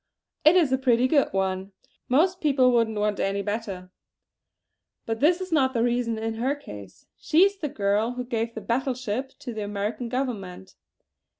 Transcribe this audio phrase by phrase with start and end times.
[0.43, 1.73] "It is a pretty good one.
[2.09, 3.91] Most people wouldn't want any better.
[5.05, 7.05] But this is not the reason in her case.
[7.19, 10.73] She is the girl who gave the battle ship to the American Government!"